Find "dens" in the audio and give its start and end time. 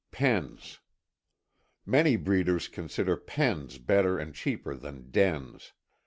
5.11-5.73